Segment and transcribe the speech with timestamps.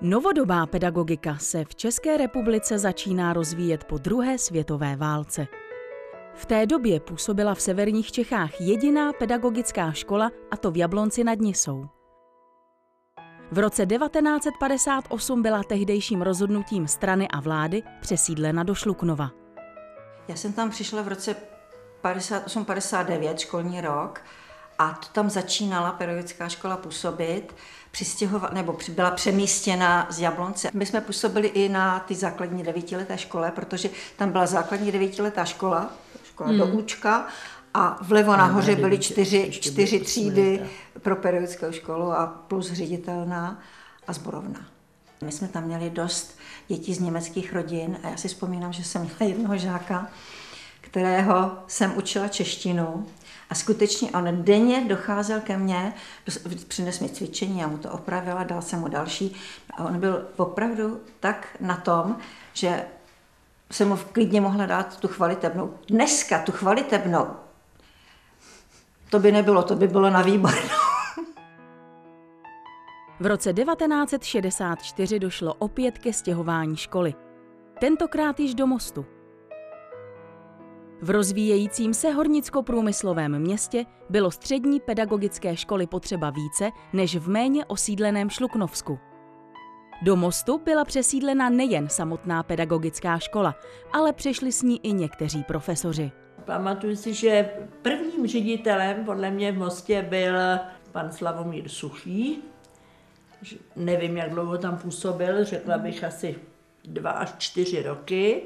[0.00, 5.46] Novodobá pedagogika se v České republice začíná rozvíjet po druhé světové válce.
[6.34, 11.38] V té době působila v severních Čechách jediná pedagogická škola, a to v Jablonci nad
[11.38, 11.86] Nisou.
[13.52, 19.30] V roce 1958 byla tehdejším rozhodnutím strany a vlády přesídlena do Šluknova.
[20.28, 21.36] Já jsem tam přišla v roce
[22.04, 24.22] 58-59, školní rok,
[24.78, 27.54] a to tam začínala pedagogická škola působit,
[27.90, 30.70] přistěhova, nebo byla přemístěna z Jablonce.
[30.74, 35.90] My jsme působili i na ty základní devítileté škole, protože tam byla základní devítiletá škola,
[36.24, 36.58] škola hmm.
[36.58, 37.26] do Učka,
[37.74, 40.62] a vlevo nahoře byly čtyři, čtyři třídy
[41.02, 43.60] pro pedagogickou školu a plus ředitelná
[44.06, 44.60] a zborovna.
[45.24, 46.38] My jsme tam měli dost
[46.68, 50.06] dětí z německých rodin a já si vzpomínám, že jsem měla jednoho žáka,
[50.80, 53.06] kterého jsem učila češtinu
[53.50, 55.94] a skutečně on denně docházel ke mně,
[56.68, 59.36] přines mi cvičení, já mu to opravila, dal jsem mu další
[59.76, 62.16] a on byl opravdu tak na tom,
[62.52, 62.84] že
[63.70, 65.74] jsem mu klidně mohla dát tu chvalitebnou.
[65.88, 67.26] Dneska tu chvalitebnou,
[69.10, 70.54] to by nebylo, to by bylo na výbor.
[73.20, 77.14] V roce 1964 došlo opět ke stěhování školy.
[77.80, 79.06] Tentokrát již do mostu.
[81.02, 88.30] V rozvíjejícím se hornicko-průmyslovém městě bylo střední pedagogické školy potřeba více než v méně osídleném
[88.30, 88.98] Šluknovsku.
[90.02, 93.54] Do Mostu byla přesídlena nejen samotná pedagogická škola,
[93.92, 96.10] ale přešli s ní i někteří profesoři.
[96.44, 97.50] Pamatuju si, že
[97.82, 100.34] prvním ředitelem podle mě v Mostě byl
[100.92, 102.38] pan Slavomír Suchý.
[103.76, 106.36] Nevím, jak dlouho tam působil, řekla bych asi
[106.84, 108.42] dva až čtyři roky.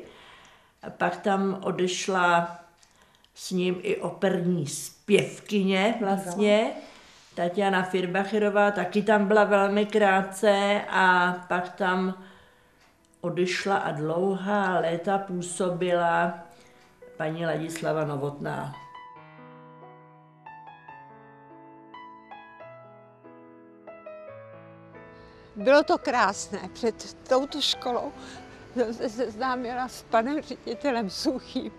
[0.90, 2.58] Pak tam odešla
[3.34, 6.70] s ním i operní zpěvkyně vlastně,
[7.34, 12.14] Tatiana Firbacherová, taky tam byla velmi krátce a pak tam
[13.20, 16.38] odešla a dlouhá léta působila
[17.16, 18.74] paní Ladislava Novotná.
[25.56, 26.68] Bylo to krásné.
[26.72, 28.12] Před touto školou
[28.74, 31.72] jsem se seznámila s panem ředitelem Suchým.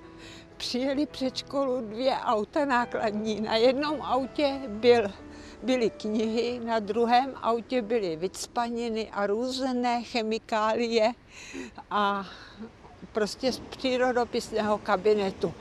[0.58, 3.42] Přijeli před školu dvě auta nákladní.
[3.42, 5.12] Na jednom autě byl,
[5.64, 11.12] byly knihy, na druhém autě byly vycpaniny a různé chemikálie
[11.92, 12.26] a
[13.12, 15.54] prostě z přírodopisného kabinetu.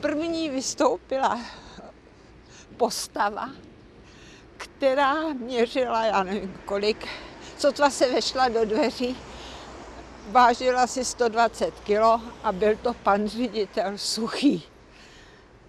[0.00, 1.40] První vystoupila
[2.76, 3.50] postava,
[4.56, 7.08] která měřila, já nevím kolik,
[7.58, 9.16] sotva se vešla do dveří,
[10.30, 12.00] vážila si 120 kg
[12.42, 14.62] a byl to pan ředitel Suchý.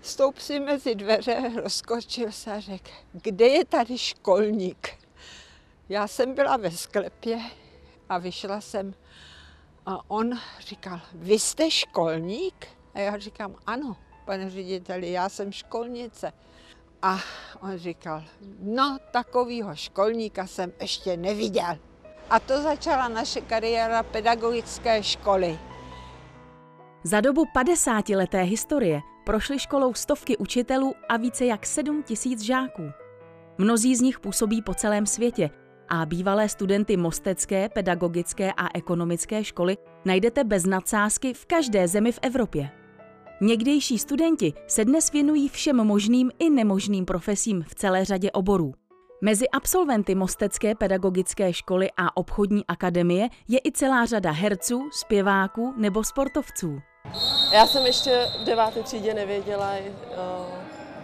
[0.02, 4.90] Stoup si mezi dveře, rozkočil se a řekl, kde je tady školník?
[5.90, 7.40] Já jsem byla ve sklepě
[8.10, 8.94] a vyšla jsem
[9.86, 12.68] a on říkal, vy jste školník?
[12.94, 16.34] A já říkám, ano, pane řediteli, já jsem školnice.
[17.02, 17.20] A
[17.62, 18.24] on říkal,
[18.60, 21.78] no takovýho školníka jsem ještě neviděl.
[22.30, 25.60] A to začala naše kariéra pedagogické školy.
[27.04, 32.92] Za dobu 50-leté historie prošly školou stovky učitelů a více jak 7 tisíc žáků.
[33.58, 35.50] Mnozí z nich působí po celém světě
[35.90, 42.20] a bývalé studenty Mostecké, pedagogické a ekonomické školy najdete bez nadsázky v každé zemi v
[42.22, 42.70] Evropě.
[43.42, 48.74] Někdejší studenti se dnes věnují všem možným i nemožným profesím v celé řadě oborů.
[49.22, 56.04] Mezi absolventy Mostecké pedagogické školy a obchodní akademie je i celá řada herců, zpěváků nebo
[56.04, 56.82] sportovců.
[57.52, 59.92] Já jsem ještě v deváté třídě nevěděla, eh,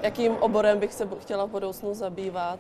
[0.01, 2.59] jakým oborem bych se chtěla v budoucnu zabývat.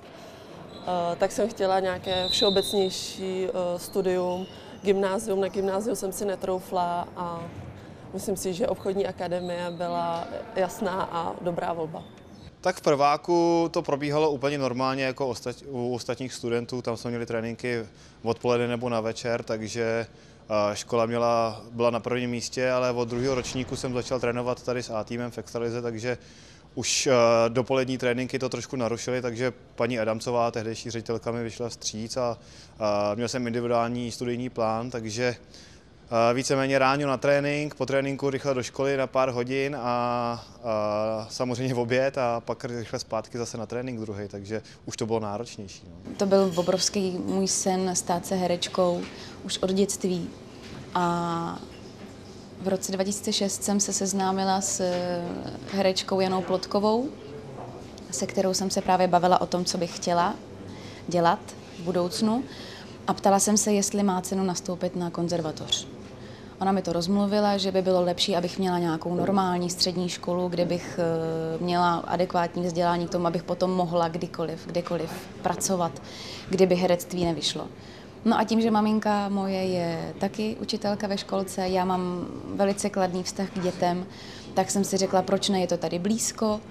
[0.81, 4.47] Eh, tak jsem chtěla nějaké všeobecnější eh, studium,
[4.83, 5.41] gymnázium.
[5.41, 7.43] Na gymnáziu jsem si netroufla a
[8.13, 12.03] myslím si, že obchodní akademie byla jasná a dobrá volba.
[12.61, 16.81] Tak v prváku to probíhalo úplně normálně jako ostat, u ostatních studentů.
[16.81, 17.85] Tam jsme měli tréninky
[18.23, 20.07] odpoledne nebo na večer, takže
[20.73, 24.89] škola měla, byla na prvním místě, ale od druhého ročníku jsem začal trénovat tady s
[24.89, 26.17] A-týmem v Extralize, takže
[26.75, 27.09] už
[27.47, 32.37] dopolední tréninky to trošku narušily, takže paní Adamcová, tehdejší ředitelka, mi vyšla vstříc a,
[32.79, 35.35] a měl jsem individuální studijní plán, takže
[36.33, 41.73] víceméně ráno na trénink, po tréninku rychle do školy na pár hodin a, a samozřejmě
[41.73, 45.83] v oběd a pak rychle zpátky zase na trénink druhý, takže už to bylo náročnější.
[45.87, 46.15] No.
[46.17, 49.01] To byl obrovský můj sen stát se herečkou
[49.43, 50.29] už od dětství
[50.95, 51.59] a
[52.61, 55.23] v roce 2006 jsem se seznámila s eh,
[55.71, 57.09] herečkou Janou Plotkovou,
[58.11, 60.35] se kterou jsem se právě bavila o tom, co bych chtěla
[61.07, 61.39] dělat
[61.79, 62.43] v budoucnu.
[63.07, 65.87] a ptala jsem se, jestli má cenu nastoupit na konzervatoř.
[66.61, 70.65] Ona mi to rozmluvila, že by bylo lepší, abych měla nějakou normální střední školu, kde
[70.65, 75.11] bych eh, měla adekvátní vzdělání k tomu, abych potom mohla kdykoliv, kdekoliv
[75.41, 76.01] pracovat,
[76.49, 77.67] kdyby herectví nevyšlo.
[78.25, 83.23] No a tím, že maminka moje je taky učitelka ve školce, já mám velice kladný
[83.23, 84.05] vztah k dětem,
[84.53, 86.61] tak jsem si řekla, proč ne, je to tady blízko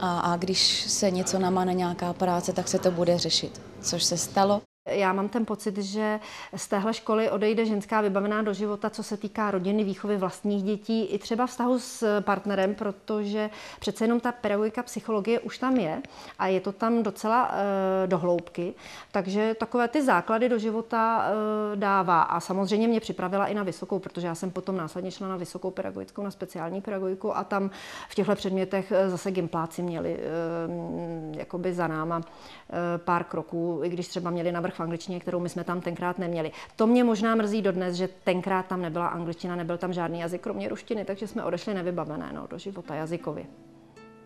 [0.00, 4.16] a, a když se něco namane, nějaká práce, tak se to bude řešit, což se
[4.16, 4.67] stalo.
[4.88, 6.20] Já mám ten pocit, že
[6.56, 11.04] z téhle školy odejde ženská vybavená do života, co se týká rodiny, výchovy vlastních dětí,
[11.04, 13.50] i třeba vztahu s partnerem, protože
[13.80, 16.02] přece jenom ta pedagogika psychologie už tam je
[16.38, 18.74] a je to tam docela e, do hloubky.
[19.12, 22.22] Takže takové ty základy do života e, dává.
[22.22, 25.70] A samozřejmě mě připravila i na vysokou, protože já jsem potom následně šla na vysokou
[25.70, 27.70] pedagogickou, na speciální pedagogiku a tam
[28.08, 33.88] v těchto předmětech eh, zase gimpláci měli e, jakoby za náma e, pár kroků, i
[33.88, 36.52] když třeba měli navrh v angličtině, kterou my jsme tam tenkrát neměli.
[36.76, 40.68] To mě možná mrzí dodnes, že tenkrát tam nebyla angličtina, nebyl tam žádný jazyk kromě
[40.68, 43.44] ruštiny, takže jsme odešli nevybavené no, do života jazykově.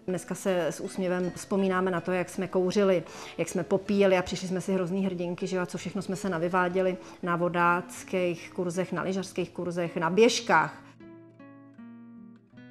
[0.06, 3.02] Dneska se s úsměvem vzpomínáme na to, jak jsme kouřili,
[3.38, 6.28] jak jsme popíjeli a přišli jsme si hrozný hrdinky, že a co všechno jsme se
[6.28, 10.81] navyváděli na vodáckých kurzech, na lyžařských kurzech, na běžkách.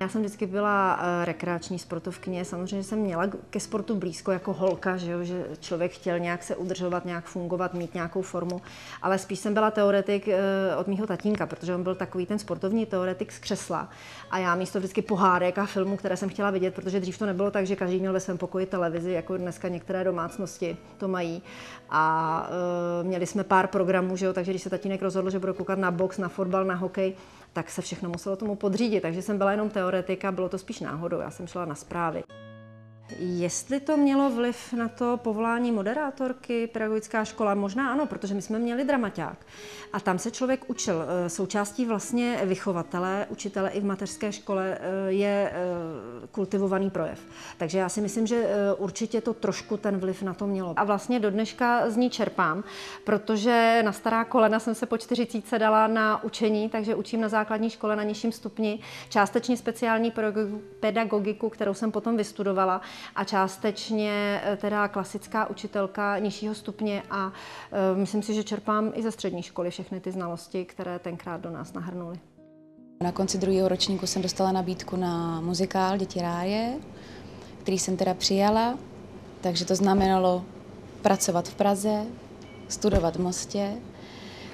[0.01, 4.97] Já jsem vždycky byla uh, rekreační sportovkyně, samozřejmě jsem měla ke sportu blízko jako holka,
[4.97, 8.61] že, jo, že člověk chtěl nějak se udržovat, nějak fungovat, mít nějakou formu,
[9.01, 10.33] ale spíš jsem byla teoretik uh,
[10.79, 13.89] od mýho tatínka, protože on byl takový ten sportovní teoretik z křesla
[14.31, 17.51] a já místo vždycky pohádek a filmů, které jsem chtěla vidět, protože dřív to nebylo
[17.51, 21.43] tak, že každý měl ve svém pokoji televizi, jako dneska některé domácnosti to mají
[21.89, 22.47] a
[23.01, 25.79] uh, měli jsme pár programů, že jo, takže když se tatínek rozhodl, že bude koukat
[25.79, 27.15] na box, na fotbal, na hokej,
[27.53, 29.01] tak se všechno muselo tomu podřídit.
[29.01, 31.19] Takže jsem byla jenom teoretika, bylo to spíš náhodou.
[31.19, 32.23] Já jsem šla na zprávy.
[33.19, 38.59] Jestli to mělo vliv na to povolání moderátorky, pedagogická škola, možná ano, protože my jsme
[38.59, 39.37] měli dramaťák.
[39.93, 41.03] A tam se člověk učil.
[41.25, 47.19] Eh, součástí vlastně vychovatele, učitele i v mateřské škole eh, je eh, kultivovaný projev.
[47.57, 48.47] Takže já si myslím, že
[48.77, 50.73] určitě to trošku ten vliv na to mělo.
[50.77, 52.63] A vlastně do dneška z ní čerpám,
[53.03, 57.69] protože na stará kolena jsem se po 40 dala na učení, takže učím na základní
[57.69, 58.79] škole na nižším stupni,
[59.09, 60.13] částečně speciální
[60.79, 62.81] pedagogiku, kterou jsem potom vystudovala
[63.15, 67.31] a částečně eh, teda klasická učitelka nižšího stupně a
[67.71, 71.49] eh, myslím si, že čerpám i ze střední školy všechny ty znalosti, které tenkrát do
[71.49, 72.19] nás nahrnuly.
[73.03, 76.77] Na konci druhého ročníku jsem dostala nabídku na muzikál Děti ráje,
[77.61, 78.77] který jsem teda přijala,
[79.41, 80.45] takže to znamenalo
[81.01, 82.05] pracovat v Praze,
[82.67, 83.73] studovat v Mostě,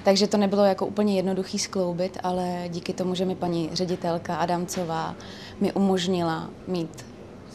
[0.04, 5.14] takže to nebylo jako úplně jednoduchý skloubit, ale díky tomu, že mi paní ředitelka Adamcová
[5.60, 7.07] mi umožnila mít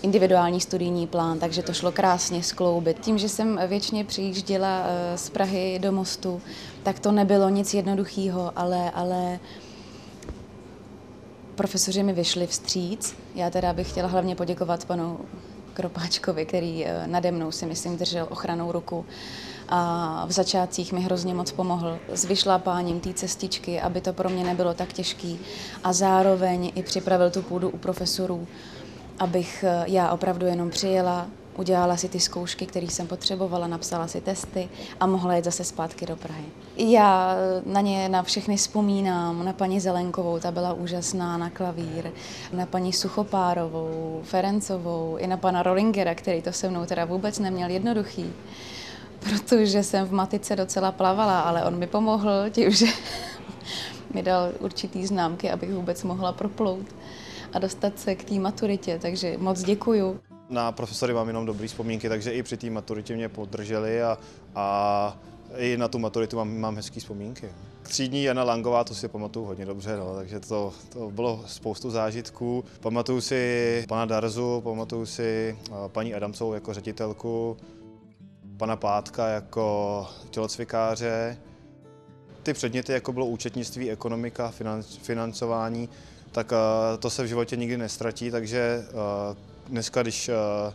[0.04, 3.00] individuální studijní plán, takže to šlo krásně skloubit.
[3.00, 6.42] Tím, že jsem většině přijížděla eh, z Prahy do Mostu,
[6.84, 9.40] tak to nebylo nic jednoduchého, ale, ale
[11.56, 13.16] profesoři mi vyšli vstříc.
[13.36, 15.20] Já teda bych chtěla hlavně poděkovat panu
[15.74, 19.06] Kropáčkovi, který eh, nade mnou si myslím držel ochranou ruku
[19.70, 24.44] a v začátcích mi hrozně moc pomohl s vyšlapáním té cestičky, aby to pro mě
[24.44, 25.40] nebylo tak těžký
[25.84, 28.48] a zároveň i připravil tu půdu u profesorů,
[29.20, 31.28] abych eh, já opravdu jenom přijela,
[31.58, 36.06] udělala si ty zkoušky, které jsem potřebovala, napsala si testy a mohla jít zase zpátky
[36.06, 36.46] do Prahy.
[36.78, 42.12] Já eh, na ně na všechny vzpomínám, na paní Zelenkovou, ta byla úžasná, na klavír,
[42.54, 47.70] na paní Suchopárovou, Ferencovou, i na pana Rollingera, který to se mnou teda vůbec neměl
[47.70, 48.34] jednoduchý,
[49.20, 52.86] protože jsem v matice docela plavala, ale on mi pomohl tím, že
[54.14, 56.86] mi dal určitý známky, abych vůbec mohla proplout
[57.54, 60.20] a dostat se k té maturitě, takže moc děkuju.
[60.50, 64.18] Na profesory mám jenom dobré vzpomínky, takže i při té maturitě mě podrželi a,
[64.56, 65.18] a
[65.58, 67.50] i na tu maturitu mám, mám hezké vzpomínky.
[67.84, 72.64] Třídní Jana Langová, to si pamatuju hodně dobře, no, takže to, to bylo spoustu zážitků.
[72.80, 75.58] Pamatuju si pana Darzu, pamatuju si
[75.88, 77.58] paní Adamcovou jako ředitelku,
[78.58, 81.38] pana Pátka jako tělocvikáře.
[82.44, 84.54] Ty předměty, jako bylo účetnictví, ekonomika,
[85.02, 85.90] financování,
[86.34, 86.58] tak uh,
[87.00, 89.38] to se v životě nikdy nestratí, takže uh,
[89.68, 90.74] dneska, když uh,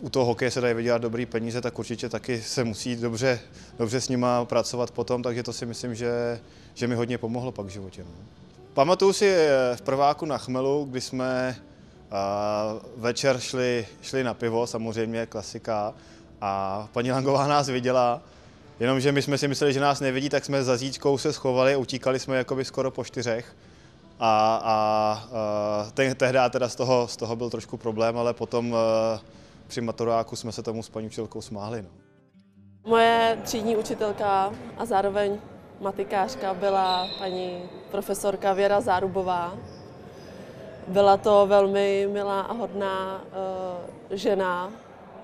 [0.00, 3.40] u toho hokeje se dají vydělat dobrý peníze, tak určitě taky se musí dobře,
[3.78, 6.40] dobře s nima pracovat potom, takže to si myslím, že,
[6.74, 8.04] že mi hodně pomohlo pak v životě.
[8.04, 8.10] No.
[8.74, 9.36] Pamatuju si
[9.74, 11.56] v prváku na chmelu, kdy jsme
[12.96, 15.94] večer šli, šli na pivo, samozřejmě klasika,
[16.40, 18.22] a paní Langová nás viděla,
[18.80, 22.18] jenomže my jsme si mysleli, že nás nevidí, tak jsme za zítkou se schovali, utíkali
[22.18, 23.54] jsme jakoby skoro po čtyřech
[24.20, 28.76] a, a ten, tehdy teda z toho, z toho byl trošku problém, ale potom
[29.66, 31.82] při maturáku jsme se tomu s paní učitelkou smáli.
[31.82, 31.88] No.
[32.84, 35.38] Moje třídní učitelka a zároveň
[35.80, 39.54] matikářka byla paní profesorka Věra Zárubová.
[40.88, 44.70] Byla to velmi milá a hodná uh, žena,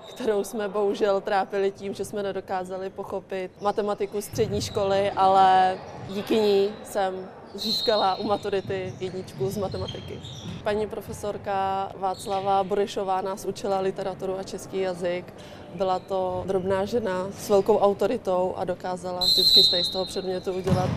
[0.09, 5.77] kterou jsme bohužel trápili tím, že jsme nedokázali pochopit matematiku střední školy, ale
[6.09, 7.27] díky ní jsem
[7.59, 10.19] získala u maturity jedničku z matematiky.
[10.63, 15.33] Paní profesorka Václava Borišová nás učila literaturu a český jazyk.
[15.75, 20.89] Byla to drobná žena s velkou autoritou a dokázala vždycky z toho předmětu udělat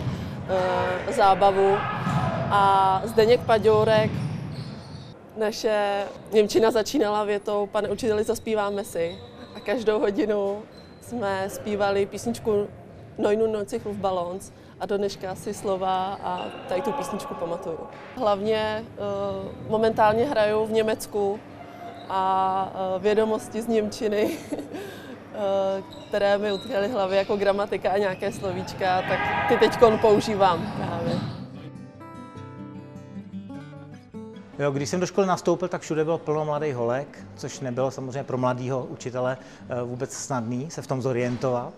[1.09, 1.77] e, zábavu.
[2.53, 4.11] A Zdeněk Paďourek,
[5.37, 9.17] naše Němčina začínala větou, pane učiteli, zaspíváme si.
[9.55, 10.61] A každou hodinu
[11.01, 12.67] jsme zpívali písničku
[13.17, 17.79] Neunu noci v balons a do dneška si slova a tady tu písničku pamatuju.
[18.15, 21.39] Hlavně uh, momentálně hraju v Německu
[22.09, 24.59] a uh, vědomosti z Němčiny, uh,
[26.07, 31.19] které mi utkvěly hlavy jako gramatika a nějaké slovíčka, tak ty teď používám právě.
[34.59, 38.23] Jo, když jsem do školy nastoupil, tak všude bylo plno mladých holek, což nebylo samozřejmě
[38.23, 39.37] pro mladého učitele
[39.85, 41.73] vůbec snadný se v tom zorientovat.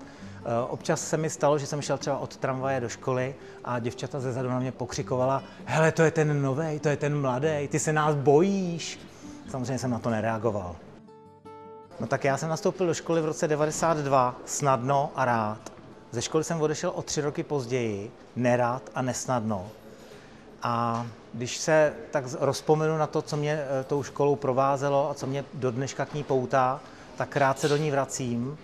[0.45, 4.19] Eh, občas se mi stalo, že jsem šel třeba od tramvaje do školy a děvčata
[4.19, 7.79] ze zadu na mě pokřikovala, hele, to je ten novej, to je ten mladý, ty
[7.79, 8.99] se nás bojíš.
[9.49, 10.75] Samozřejmě jsem na to nereagoval.
[11.99, 15.73] No tak já jsem nastoupil do školy v roce 92 snadno a rád.
[16.11, 19.69] Ze školy jsem odešel o tři roky později, nerád a nesnadno.
[20.63, 25.27] A když se tak rozpomenu na to, co mě eh, tou školou provázelo a co
[25.27, 26.79] mě do dneška k ní poutá,
[27.15, 28.57] tak rád se do ní vracím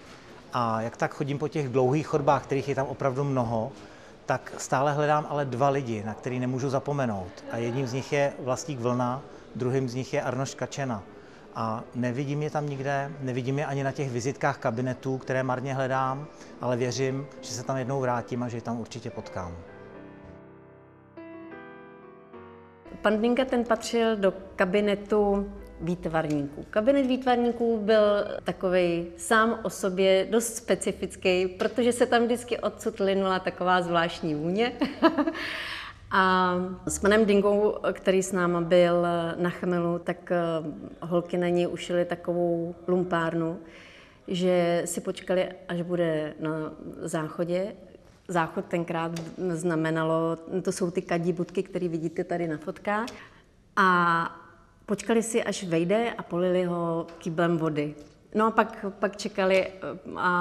[0.53, 3.71] a jak tak chodím po těch dlouhých chodbách, kterých je tam opravdu mnoho,
[4.25, 7.45] tak stále hledám ale dva lidi, na který nemůžu zapomenout.
[7.51, 9.21] A jedním z nich je Vlastík Vlna,
[9.55, 11.03] druhým z nich je Arnoš Kačena.
[11.55, 16.27] A nevidím je tam nikde, nevidím je ani na těch vizitkách kabinetů, které marně hledám,
[16.61, 19.55] ale věřím, že se tam jednou vrátím a že je tam určitě potkám.
[23.01, 26.65] Pan Dinka ten patřil do kabinetu výtvarníků.
[26.69, 28.01] Kabinet výtvarníků byl
[28.43, 34.71] takový sám o sobě dost specifický, protože se tam vždycky odsud linula taková zvláštní vůně.
[36.11, 36.55] A
[36.85, 39.05] s panem Dingou, který s náma byl
[39.35, 40.37] na chmelu, tak eh,
[41.01, 43.59] holky na něj ušily takovou lumpárnu,
[44.27, 46.49] že si počkali, až bude na
[47.01, 47.75] záchodě.
[48.27, 49.11] Záchod tenkrát
[49.49, 53.09] znamenalo, to jsou ty kadí budky, které vidíte tady na fotkách.
[53.75, 54.48] A
[54.89, 57.95] Počkali si, až vejde a polili ho kyblem vody.
[58.35, 59.67] No a pak, pak čekali
[60.17, 60.31] a,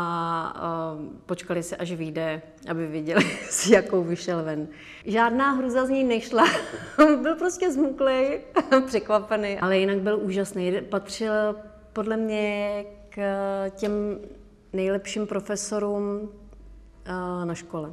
[0.56, 4.68] a počkali si, až vyjde, aby viděli, s jakou vyšel ven.
[5.04, 6.44] Žádná hruza z ní nešla.
[6.96, 8.40] byl prostě zmuklý,
[8.86, 10.80] překvapený, ale jinak byl úžasný.
[10.80, 11.56] Patřil
[11.92, 13.20] podle mě k
[13.70, 13.92] těm
[14.72, 16.32] nejlepším profesorům
[17.44, 17.92] na škole,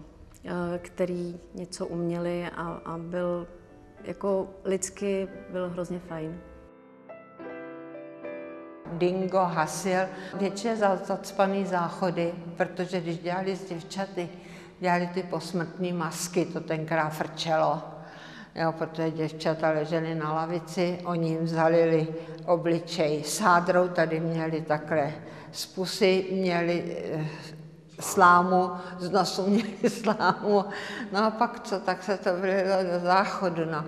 [0.82, 3.48] který něco uměli a, a byl
[4.08, 6.42] jako lidsky byl hrozně fajn.
[8.94, 10.00] Dingo hasil
[10.34, 14.30] většině za zacpaný záchody, protože když dělali s děvčaty,
[14.80, 17.82] dělali ty posmrtné masky, to tenkrát frčelo.
[18.56, 22.08] Jo, protože děvčata ležely na lavici, oni jim zalili
[22.46, 25.14] obličej sádrou, tady měli takhle
[25.52, 27.26] z pusy, měli eh,
[28.00, 30.66] slámu, z nosu měli slámu.
[31.12, 33.66] No a pak co, tak se to vylilo do záchodu.
[33.66, 33.86] No.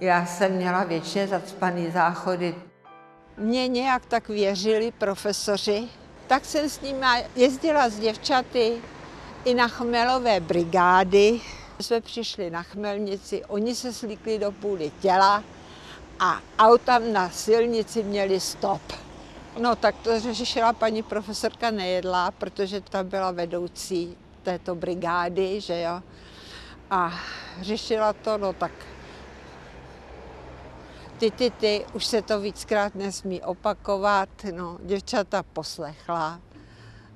[0.00, 2.54] Já jsem měla většině zacpaný záchody.
[3.36, 5.88] Mě nějak tak věřili profesoři,
[6.26, 8.76] tak jsem s nimi jezdila s děvčaty
[9.44, 11.40] i na chmelové brigády.
[11.80, 15.42] Jsme přišli na chmelnici, oni se slíkli do půly těla
[16.20, 19.05] a auta na silnici měli stop.
[19.58, 26.02] No tak to řešila paní profesorka Nejedlá, protože ta byla vedoucí této brigády, že jo.
[26.90, 27.12] A
[27.60, 28.72] řešila to, no tak
[31.18, 36.40] ty, ty, ty, už se to víckrát nesmí opakovat, no, děvčata poslechla.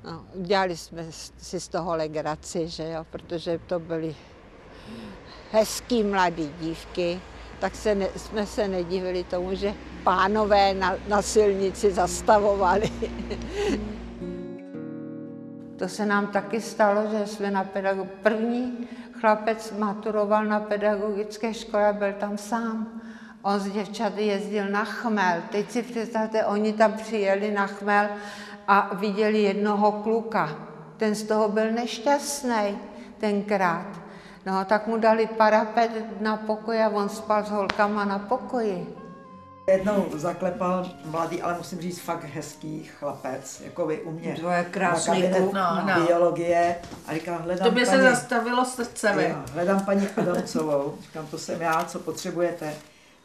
[0.05, 1.07] No, udělali jsme
[1.39, 4.17] si z toho legraci, že jo, protože to byly
[5.51, 7.21] hezký mladý dívky,
[7.61, 9.75] tak se ne, jsme se nedivili tomu, že
[10.05, 12.91] pánové na, na silnici zastavovali.
[15.81, 18.09] To se nám taky stalo, že jsme na pedagog...
[18.23, 18.89] První
[19.21, 23.01] chlapec maturoval na pedagogické škole, byl tam sám.
[23.43, 25.43] On s děvčaty jezdil na chmel.
[25.51, 28.07] Teď si představte, oni tam přijeli na chmel
[28.69, 30.59] a viděli jednoho kluka.
[30.97, 32.79] Ten z toho byl nešťastný
[33.19, 34.10] tenkrát.
[34.47, 38.97] No, tak mu dali parapet na pokoji a on spal s holkama na pokoji.
[39.67, 44.37] Jednou zaklepal mladý, ale musím říct fakt hezký chlapec, jako vy u mě.
[44.41, 45.53] To je krásný Na kabinet kluk.
[45.53, 46.07] No, no.
[46.07, 49.15] biologie a říká, hledám To by se zastavilo srdce.
[49.29, 50.95] Jo, hledám paní Adamcovou.
[51.01, 52.75] Říkám, to jsem já, co potřebujete.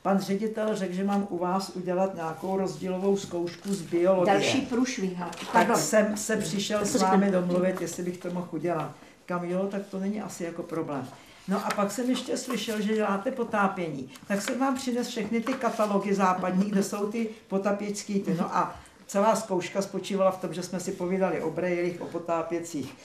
[0.02, 4.34] Pan ředitel řekl, že mám u vás udělat nějakou rozdílovou zkoušku z biologie.
[4.34, 5.20] Další průšvih.
[5.20, 5.78] Tak Pardon.
[5.78, 8.92] jsem se přišel s vámi domluvit, jestli bych to mohl udělat.
[9.26, 11.08] Kam jo, tak to není asi jako problém.
[11.48, 14.10] No a pak jsem ještě slyšel, že děláte potápění.
[14.28, 18.34] Tak jsem vám přines všechny ty katalogy západní, kde jsou ty potapěčský ty.
[18.34, 22.96] No a celá zkouška spočívala v tom, že jsme si povídali o brejlích, o potápěcích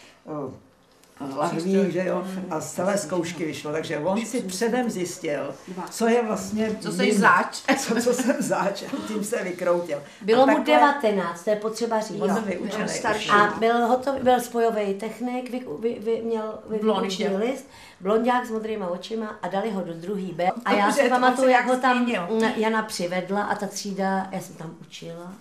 [1.21, 3.73] o lahvích, že jo, a z celé zkoušky vyšlo.
[3.73, 5.55] Takže on si předem zjistil,
[5.91, 6.77] co je vlastně...
[6.81, 7.62] Co jsi zač.
[7.79, 10.03] Co, co jsem zač, a tím se vykroutil.
[10.23, 12.21] Bylo mu takhle- 19, to je potřeba říct.
[12.23, 13.05] On byl už.
[13.31, 17.69] A byl hotový, byl spojový technik, vy, vy, vy, měl vyučený list,
[18.00, 20.50] blondák s modrýma očima a dali ho do druhý B.
[20.65, 24.41] A já Dobře, si pamatuju, jak ho tam mm, Jana přivedla a ta třída, já
[24.41, 25.33] jsem tam učila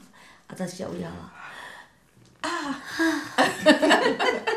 [0.50, 1.38] a ta třída udělala.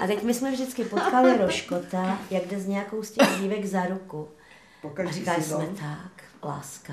[0.03, 3.87] A teď my jsme vždycky potkali Roškota, jak jde s nějakou z těch dívek za
[3.87, 4.29] ruku.
[5.09, 5.77] A říkali jsme dom.
[5.77, 6.93] tak, láska.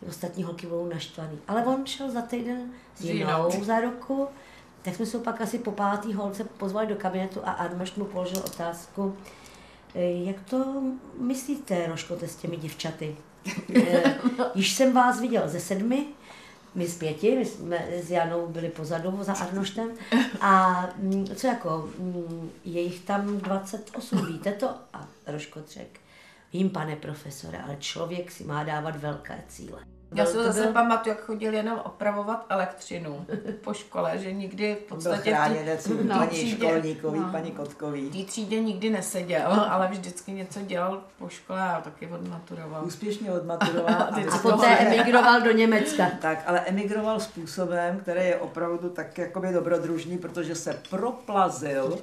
[0.00, 1.38] Ty ostatní holky budou naštvaný.
[1.48, 4.28] Ale on šel za týden s jinou za ruku,
[4.82, 8.38] tak jsme se pak asi po pátý holce pozvali do kabinetu a Arnošt mu položil
[8.46, 9.16] otázku,
[9.94, 10.82] "E, jak to
[11.18, 13.16] myslíte, Roškote, s těmi děvčaty?
[13.76, 14.14] E,
[14.54, 16.06] Již jsem vás viděl ze sedmi,
[16.74, 19.90] my z pěti, my jsme s Janou byli pozadu za Arnoštem
[20.40, 24.68] a mm, co jako, mm, je jich tam 28, víte to?
[24.92, 26.00] A Roškot řekl,
[26.52, 29.89] vím, pane profesore, ale člověk si má dávat velké cíle.
[30.14, 33.26] Já si Byl- zase byl- pamatuju, jak chodil jenom opravovat elektřinu
[33.64, 37.28] po škole, že nikdy v byl podstatě té- chráněnec v té paní třídě- Školníkový, no.
[37.32, 38.10] paní Kotkový.
[38.10, 42.84] V třídě nikdy neseděl, ale vždycky něco dělal po škole a taky odmaturoval.
[42.86, 43.94] Úspěšně odmaturoval.
[44.02, 46.10] A a poté emigroval do Německa.
[46.20, 51.98] Tak, ale emigroval způsobem, který je opravdu tak jakoby dobrodružný, protože se proplazil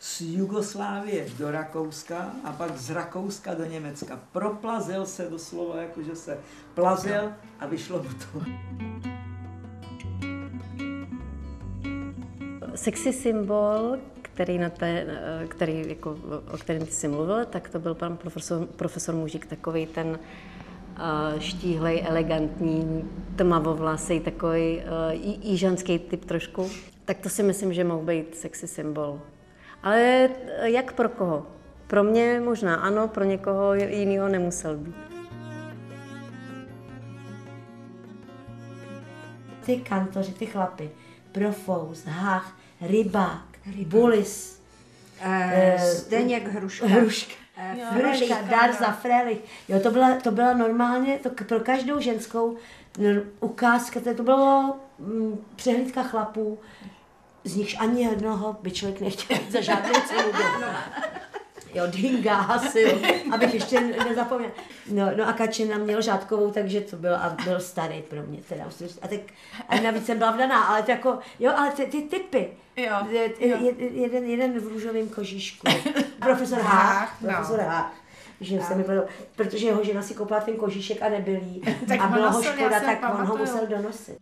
[0.00, 4.20] z Jugoslávie do Rakouska a pak z Rakouska do Německa.
[4.32, 6.38] Proplazil se doslova, jakože se
[6.74, 8.40] plazil a vyšlo mu to.
[12.74, 15.06] Sexy symbol, který, na té,
[15.48, 16.18] který jako,
[16.54, 22.04] o kterém jsi mluvil, tak to byl pan profesor, profesor Mužík, takový ten uh, štíhlej,
[22.06, 23.04] elegantní,
[23.36, 24.82] tmavovlasý, takový
[25.42, 26.70] jižanský typ trošku.
[27.04, 29.20] Tak to si myslím, že mohl být sexy symbol.
[29.82, 31.46] Ale eh, jak pro koho?
[31.86, 34.94] Pro mě možná ano, pro někoho jiného nemusel být.
[39.66, 40.90] Ty kantoři, ty chlapy,
[41.32, 43.44] Profous, Hách, Rybák,
[43.86, 44.60] Bulis,
[45.20, 46.86] Eh, Zdeněk Hruška.
[46.86, 47.32] Hruška.
[47.56, 49.38] Eh, Hruška, Darza, Frelich.
[49.68, 52.56] Jo, to byla, to byla normálně, to pro každou ženskou
[53.40, 56.58] ukázka, to, to bylo mm, přehlídka chlapů,
[57.44, 60.32] z nichž ani jednoho by člověk nechtěl za žádnou cenu.
[61.74, 63.00] Jo, Dinga, Hasil,
[63.32, 64.50] abych ještě nezapomněl.
[64.90, 68.64] No, no a Kačina měl žádkovou, takže to byl, a byl starý pro mě teda.
[69.02, 69.20] A, tak,
[69.68, 72.48] a navíc jsem byla vdaná, ale to jako, jo, ale ty, ty typy.
[72.76, 73.56] Jo, Je- jo.
[73.60, 75.66] je- jeden, jeden v růžovém kožíšku.
[76.20, 77.16] Profesor Hách.
[77.20, 77.28] No.
[77.28, 77.92] Profesor Hách.
[78.40, 79.04] Že se mi povedlo,
[79.36, 81.62] protože jeho žena si koupila ten kožíšek a nebyl jí.
[82.00, 84.18] A bylo ho škoda, tak on ho musel donosit.